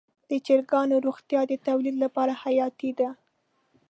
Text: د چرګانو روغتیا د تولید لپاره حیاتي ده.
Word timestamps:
د 0.29 0.31
چرګانو 0.45 0.95
روغتیا 1.05 1.41
د 1.47 1.53
تولید 1.67 1.95
لپاره 2.03 2.33
حیاتي 2.43 2.91
ده. 2.99 3.09